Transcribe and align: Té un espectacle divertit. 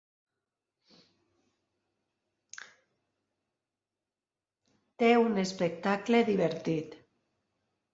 Té 5.03 5.15
un 5.29 5.39
espectacle 5.47 6.27
divertit. 6.35 7.03